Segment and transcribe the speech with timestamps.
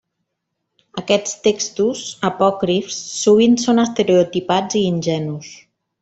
[0.99, 2.01] Aquests textos
[2.31, 5.53] apòcrifs sovint són estereotipats i ingenus.